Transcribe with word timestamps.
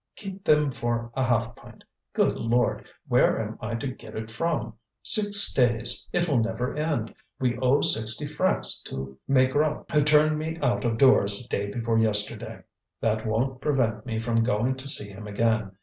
"Keep 0.15 0.45
them 0.45 0.71
for 0.71 1.11
a 1.13 1.23
half 1.23 1.55
pint. 1.55 1.83
Good 2.13 2.35
Lord! 2.35 2.87
where 3.07 3.39
am 3.39 3.59
I 3.61 3.75
to 3.75 3.85
get 3.87 4.15
it 4.15 4.31
from? 4.31 4.73
Six 5.03 5.53
days! 5.53 6.07
it 6.11 6.27
will 6.27 6.39
never 6.39 6.75
end. 6.75 7.13
We 7.39 7.55
owe 7.59 7.81
sixty 7.81 8.25
francs 8.25 8.81
to 8.85 9.19
Maigrat, 9.29 9.85
who 9.93 10.01
turned 10.03 10.39
me 10.39 10.57
out 10.59 10.85
of 10.85 10.97
doors 10.97 11.45
day 11.45 11.69
before 11.71 11.99
yesterday. 11.99 12.63
That 12.99 13.27
won't 13.27 13.61
prevent 13.61 14.07
me 14.07 14.17
from 14.17 14.41
going 14.41 14.73
to 14.77 14.87
see 14.87 15.09
him 15.09 15.27
again. 15.27 15.73